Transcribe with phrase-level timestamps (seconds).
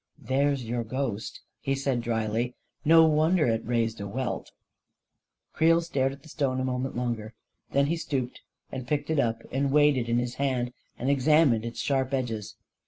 [0.17, 4.51] "There's your ghost," he said drily." No won der it raised a welt!"
[5.53, 7.35] Creel stared at the stone a moment longer;
[7.71, 8.41] then he stooped
[8.71, 12.55] and picked it up and weighed it in his hand, and examined its sharp edges.